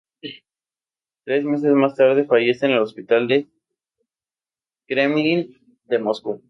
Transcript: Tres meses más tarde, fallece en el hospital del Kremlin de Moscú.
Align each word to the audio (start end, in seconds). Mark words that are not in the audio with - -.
Tres 1.25 1.45
meses 1.45 1.73
más 1.73 1.93
tarde, 1.95 2.25
fallece 2.25 2.65
en 2.65 2.71
el 2.71 2.79
hospital 2.79 3.27
del 3.27 3.51
Kremlin 4.87 5.61
de 5.85 5.99
Moscú. 5.99 6.39